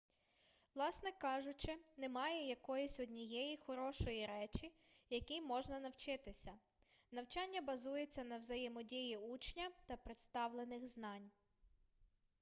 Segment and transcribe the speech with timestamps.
[0.75, 4.71] власне кажучи немає якоїсь однієї хорошої речі
[5.09, 6.51] якій можна навчитися
[7.11, 11.31] навчання базується на взаємодії учня та представлених знань